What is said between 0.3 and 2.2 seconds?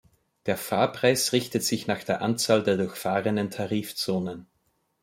Der Fahrpreis richtet sich nach